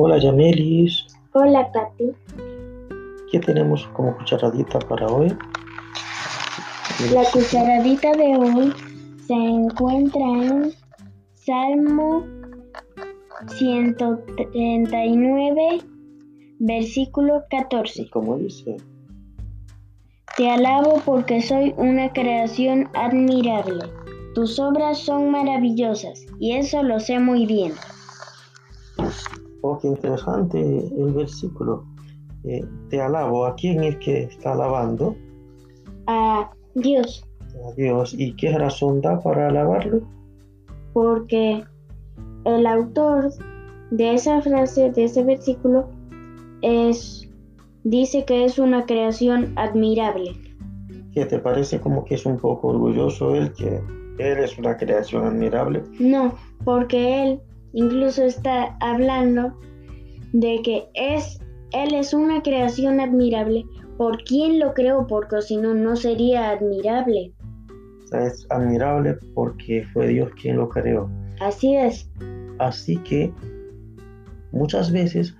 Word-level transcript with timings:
Hola 0.00 0.18
Yamelis, 0.18 1.08
Hola, 1.32 1.72
Katy. 1.72 2.12
¿qué 3.32 3.40
tenemos 3.40 3.88
como 3.94 4.16
cucharadita 4.16 4.78
para 4.78 5.08
hoy? 5.08 5.36
La 7.12 7.24
cucharadita 7.32 8.12
de 8.12 8.36
hoy 8.36 8.72
se 9.26 9.34
encuentra 9.34 10.22
en 10.22 10.72
Salmo 11.34 12.24
139, 13.48 15.80
versículo 16.60 17.42
14. 17.50 18.08
Como 18.10 18.36
dice, 18.36 18.76
Te 20.36 20.48
alabo 20.48 21.02
porque 21.04 21.42
soy 21.42 21.74
una 21.76 22.12
creación 22.12 22.88
admirable. 22.94 23.86
Tus 24.36 24.60
obras 24.60 24.98
son 24.98 25.32
maravillosas 25.32 26.24
y 26.38 26.52
eso 26.52 26.84
lo 26.84 27.00
sé 27.00 27.18
muy 27.18 27.46
bien. 27.46 27.72
Oh 29.70 29.78
qué 29.78 29.88
interesante 29.88 30.60
el 30.60 31.12
versículo. 31.12 31.84
Eh, 32.44 32.64
te 32.88 33.00
alabo, 33.00 33.46
¿a 33.46 33.54
quién 33.54 33.82
es 33.82 33.96
que 33.96 34.24
está 34.24 34.52
alabando? 34.52 35.16
A 36.06 36.50
Dios, 36.74 37.24
A 37.66 37.72
Dios. 37.72 38.14
¿Y 38.16 38.34
qué 38.36 38.56
razón 38.56 39.00
da 39.00 39.20
para 39.20 39.48
alabarlo? 39.48 40.02
porque 40.98 41.62
el 42.44 42.66
autor 42.66 43.30
de 43.92 44.14
esa 44.14 44.40
frase, 44.42 44.90
de 44.90 45.04
ese 45.04 45.22
versículo, 45.22 45.88
es 46.62 47.30
dice 47.84 48.24
que 48.24 48.44
es 48.44 48.58
una 48.58 48.84
creación 48.84 49.52
admirable. 49.56 50.32
¿Qué 51.12 51.24
te 51.24 51.38
parece 51.38 51.80
como 51.80 52.04
que 52.04 52.16
es 52.16 52.26
un 52.26 52.36
poco 52.36 52.68
orgulloso 52.68 53.34
él 53.36 53.52
que 53.52 53.80
él 54.18 54.38
es 54.38 54.58
una 54.58 54.76
creación 54.76 55.24
admirable? 55.24 55.84
No, 56.00 56.34
porque 56.64 57.22
él 57.22 57.40
incluso 57.72 58.24
está 58.24 58.76
hablando 58.80 59.58
de 60.32 60.60
que 60.62 60.88
es 60.94 61.40
él 61.72 61.94
es 61.94 62.14
una 62.14 62.42
creación 62.42 63.00
admirable. 63.00 63.64
¿Por 63.96 64.22
quién 64.24 64.58
lo 64.58 64.72
creó? 64.74 65.06
Porque 65.06 65.42
si 65.42 65.56
no, 65.56 65.74
no 65.74 65.96
sería 65.96 66.50
admirable. 66.50 67.32
Es 68.12 68.46
admirable 68.50 69.18
porque 69.34 69.84
fue 69.92 70.08
Dios 70.08 70.30
quien 70.40 70.56
lo 70.56 70.68
creó. 70.68 71.10
Así 71.40 71.74
es. 71.74 72.08
Así 72.58 72.96
que 72.98 73.32
muchas 74.52 74.90
veces 74.90 75.36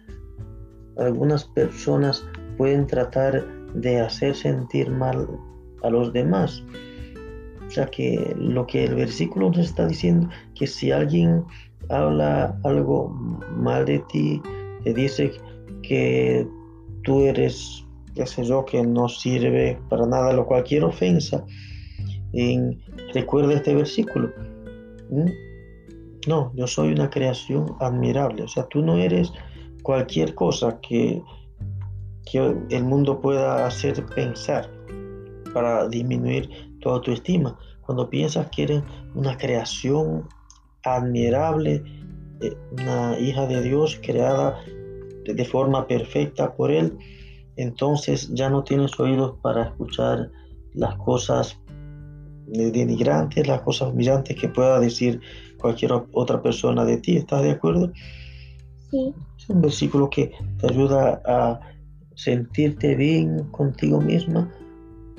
algunas 0.99 1.45
personas 1.45 2.25
pueden 2.59 2.87
tratar 2.87 3.47
de 3.75 4.01
hacer 4.01 4.35
sentir 4.35 4.91
mal 4.91 5.27
a 5.83 5.91
los 5.91 6.13
demás. 6.13 6.63
O 7.67 7.71
sea 7.71 7.87
que 7.87 8.35
lo 8.39 8.67
que 8.67 8.85
el 8.85 8.97
versículo 8.97 9.49
nos 9.49 9.59
está 9.59 9.87
diciendo, 9.87 10.29
que 10.55 10.67
si 10.67 10.91
alguien 10.91 11.45
habla 11.91 12.59
algo 12.65 13.09
mal 13.57 13.85
de 13.85 13.99
ti, 14.11 14.43
te 14.85 14.95
dice 14.95 15.33
que 15.83 16.47
tú 17.05 17.23
eres, 17.23 17.85
qué 18.15 18.27
sé 18.27 18.45
yo, 18.45 18.65
que 18.65 18.83
no 18.83 19.09
sirve 19.09 19.79
para 19.89 20.07
nada, 20.07 20.33
lo 20.33 20.47
cualquier 20.47 20.85
ofensa, 20.85 21.45
en, 22.33 22.81
recuerda 23.15 23.55
este 23.55 23.75
versículo. 23.75 24.31
¿Mm? 25.11 25.31
No, 26.27 26.53
yo 26.55 26.67
soy 26.67 26.93
una 26.93 27.09
creación 27.09 27.75
admirable. 27.81 28.43
O 28.43 28.49
sea, 28.49 28.67
tú 28.67 28.83
no 28.83 28.99
eres 28.99 29.33
cualquier 29.83 30.35
cosa 30.35 30.79
que, 30.81 31.23
que 32.31 32.55
el 32.71 32.85
mundo 32.85 33.21
pueda 33.21 33.67
hacer 33.67 34.05
pensar 34.15 34.71
para 35.55 35.89
disminuir 35.89 36.51
tu 36.81 36.91
autoestima. 36.91 37.59
Cuando 37.81 38.11
piensas 38.11 38.49
que 38.51 38.65
eres 38.65 38.83
una 39.15 39.39
creación 39.39 40.29
admirable, 40.85 41.83
eh, 42.41 42.57
una 42.73 43.19
hija 43.19 43.47
de 43.47 43.63
Dios 43.63 43.99
creada 44.03 44.59
de- 45.25 45.45
forma 45.45 45.87
perfecta 45.87 46.55
por 46.55 46.71
Él, 46.71 46.97
entonces 47.57 48.31
ya 48.33 48.49
no 48.49 48.65
tienes 48.65 48.99
oídos 48.99 49.35
para 49.43 49.65
escuchar 49.65 50.31
las 50.75 50.97
cosas 50.97 51.59
eh, 52.55 52.71
denigrantes, 52.71 53.47
las 53.47 53.61
cosas 53.61 53.93
humillantes 53.93 54.37
que 54.37 54.49
pueda 54.49 54.81
decir 54.81 55.21
cualquier 55.59 55.93
otra 56.13 56.41
persona 56.41 56.85
de 56.85 56.97
ti. 56.99 57.17
¿Estás 57.17 57.43
de 57.43 57.51
acuerdo? 57.51 57.93
Sí. 58.91 59.13
Es 59.37 59.51
un 59.51 59.61
versículo 59.61 60.09
que 60.09 60.33
te 60.59 60.67
ayuda 60.73 61.21
a 61.27 61.61
sentirte 62.15 62.95
bien 62.95 63.45
contigo 63.51 64.01
misma 64.01 64.51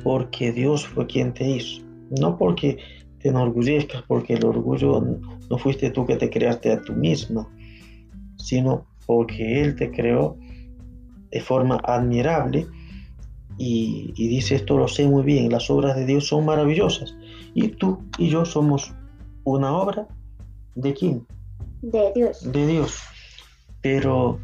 porque 0.04 0.52
Dios 0.52 0.88
fue 0.88 1.06
quien 1.06 1.34
te 1.34 1.48
hizo. 1.48 1.84
No 2.20 2.38
porque 2.38 2.78
te 3.22 3.30
enorgullezcas, 3.30 4.04
porque 4.04 4.34
el 4.34 4.46
orgullo 4.46 5.02
no 5.50 5.58
fuiste 5.58 5.92
tú 5.92 6.06
que 6.06 6.16
te 6.16 6.30
creaste 6.30 6.72
a 6.72 6.82
tú 6.82 6.94
misma, 6.94 7.48
sino 8.38 8.86
porque 9.06 9.62
Él 9.62 9.76
te 9.76 9.92
creó 9.92 10.38
de 11.32 11.42
forma 11.42 11.80
admirable 11.84 12.66
y, 13.58 14.14
y 14.16 14.28
dice 14.28 14.56
esto 14.56 14.78
lo 14.78 14.88
sé 14.88 15.08
muy 15.08 15.24
bien, 15.24 15.52
las 15.52 15.70
obras 15.70 15.96
de 15.96 16.06
Dios 16.06 16.28
son 16.28 16.46
maravillosas 16.46 17.14
y 17.54 17.70
tú 17.70 18.00
y 18.18 18.30
yo 18.30 18.46
somos 18.46 18.94
una 19.44 19.72
obra 19.74 20.08
de 20.76 20.94
quién? 20.94 21.28
De 21.82 22.12
Dios. 22.14 22.52
de 22.52 22.68
Dios. 22.68 23.00
Pero 23.82 24.40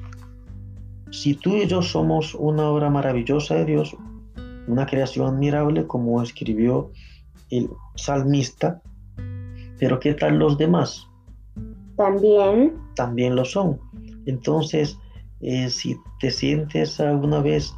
si 1.12 1.36
tú 1.36 1.56
y 1.56 1.68
yo 1.68 1.82
somos 1.82 2.36
una 2.36 2.70
obra 2.70 2.90
maravillosa 2.90 3.56
de 3.56 3.66
Dios, 3.66 3.96
una 4.68 4.86
creación 4.86 5.28
admirable 5.28 5.86
como 5.86 6.22
escribió 6.22 6.92
el 7.50 7.70
salmista, 7.96 8.82
pero 9.80 10.00
¿qué 10.00 10.14
tal 10.14 10.38
los 10.40 10.58
demás? 10.58 11.08
También 11.98 12.78
También 12.96 13.36
lo 13.36 13.46
son. 13.46 13.80
Entonces, 14.26 14.98
eh, 15.42 15.70
si 15.70 15.98
te 16.20 16.32
sientes 16.32 17.00
alguna 17.00 17.42
vez 17.42 17.74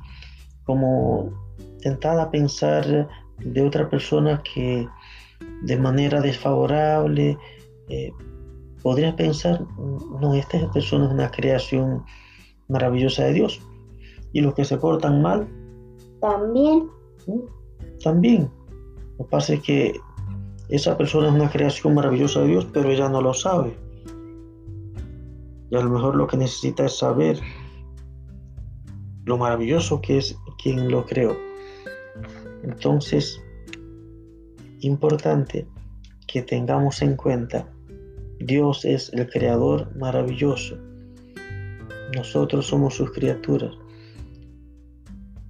como 0.64 1.32
tentada 1.82 2.24
a 2.24 2.32
pensar 2.32 3.08
de 3.40 3.62
otra 3.62 3.90
persona 3.90 4.42
que 4.44 4.88
de 5.64 5.78
manera 5.78 6.22
desfavorable, 6.22 7.38
eh, 7.90 8.12
podrías 8.82 9.16
pensar, 9.16 9.66
no, 9.78 10.34
esta 10.34 10.72
persona 10.72 11.06
es 11.06 11.12
una 11.12 11.32
creación 11.32 12.04
maravillosa 12.68 13.26
de 13.26 13.34
Dios. 13.34 13.62
Y 14.34 14.42
los 14.42 14.54
que 14.54 14.66
se 14.66 14.78
portan 14.78 15.22
mal, 15.22 15.48
también 16.22 16.90
¿no? 17.28 17.42
también. 18.04 18.50
Lo 19.18 19.26
que 19.26 19.32
pasa 19.32 19.54
es 19.54 19.62
que 19.62 20.00
esa 20.70 20.98
persona 20.98 21.30
es 21.30 21.34
una 21.34 21.50
creación 21.50 21.96
maravillosa 21.96 22.42
de 22.42 22.48
Dios, 22.48 22.68
pero 22.74 22.90
ella 22.90 23.10
no 23.10 23.22
lo 23.22 23.34
sabe. 23.34 23.76
Y 25.70 25.76
a 25.76 25.82
lo 25.82 25.90
mejor 25.90 26.16
lo 26.16 26.28
que 26.28 26.38
necesita 26.38 26.86
es 26.86 26.98
saber 26.98 27.40
lo 29.26 29.38
maravilloso 29.38 30.02
que 30.02 30.18
es 30.18 30.38
quien 30.62 30.90
lo 30.90 31.06
creó. 31.06 31.38
Entonces, 32.64 33.42
importante 34.82 35.68
que 36.28 36.42
tengamos 36.42 37.02
en 37.02 37.16
cuenta, 37.16 37.70
Dios 38.40 38.86
es 38.86 39.12
el 39.14 39.30
creador 39.30 39.96
maravilloso. 39.98 40.78
Nosotros 42.16 42.68
somos 42.68 42.96
sus 42.96 43.12
criaturas. 43.12 43.72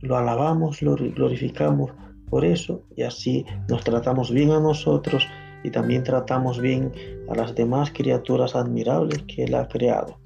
Lo 0.02 0.18
alabamos, 0.18 0.82
lo 0.82 0.96
glorificamos 0.96 1.92
por 2.30 2.46
eso 2.46 2.84
y 2.96 3.04
así 3.04 3.46
nos 3.70 3.84
tratamos 3.84 4.32
bien 4.32 4.52
a 4.52 4.60
nosotros 4.60 5.28
y 5.64 5.72
también 5.72 6.04
tratamos 6.04 6.60
bien 6.60 6.92
a 7.30 7.36
las 7.36 7.56
demás 7.56 7.92
criaturas 7.92 8.56
admirables 8.56 9.24
que 9.24 9.44
Él 9.44 9.56
ha 9.56 9.68
creado. 9.68 10.20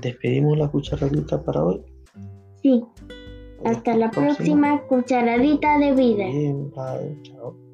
Despedimos 0.00 0.58
la 0.58 0.68
cucharadita 0.68 1.42
para 1.42 1.64
hoy. 1.64 1.82
sí. 2.62 2.84
Hasta 3.64 3.96
la 3.96 4.10
próxima 4.10 4.82
cucharadita 4.86 5.78
de 5.78 5.92
vida. 5.92 6.26
Bien, 6.26 6.70
bye, 6.70 7.22
chao. 7.22 7.65